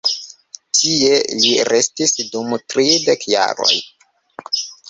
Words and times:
Tie, 0.77 1.19
li 1.43 1.51
restis 1.71 2.15
dum 2.31 2.57
tridek 2.75 3.29
jaroj. 3.37 3.73